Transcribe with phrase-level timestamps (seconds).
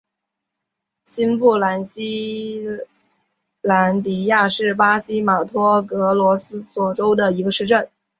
[1.05, 2.65] 新布拉西
[3.61, 7.87] 兰迪亚是巴西马托格罗索州的一个市镇。